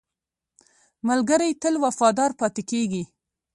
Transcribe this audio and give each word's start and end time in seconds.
ملګری 1.07 1.51
تل 1.61 1.75
وفادار 1.85 2.31
پاتې 2.39 2.61
کېږي 2.71 3.03